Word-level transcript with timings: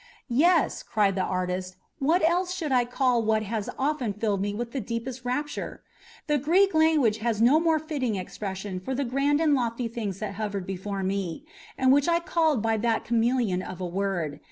"Yes," 0.31 0.81
cried 0.81 1.13
the 1.13 1.21
artist, 1.21 1.75
"what 1.99 2.27
else 2.27 2.55
should 2.55 2.71
I 2.71 2.85
call 2.85 3.21
what 3.21 3.43
has 3.43 3.67
so 3.67 3.73
often 3.77 4.13
filled 4.13 4.41
me 4.41 4.51
with 4.51 4.71
the 4.71 4.81
deepest 4.81 5.23
rapture? 5.23 5.83
The 6.25 6.39
Greek 6.39 6.73
language 6.73 7.19
has 7.19 7.39
no 7.39 7.59
more 7.59 7.77
fitting 7.77 8.15
expression 8.15 8.79
for 8.79 8.95
the 8.95 9.05
grand 9.05 9.39
and 9.39 9.53
lofty 9.53 9.87
things 9.87 10.17
that 10.17 10.33
hovered 10.33 10.65
before 10.65 11.03
me, 11.03 11.45
and 11.77 11.91
which 11.91 12.07
I 12.09 12.19
called 12.19 12.63
by 12.63 12.77
that 12.77 13.05
chameleon 13.05 13.61
of 13.61 13.79
a 13.79 13.85
word. 13.85 14.39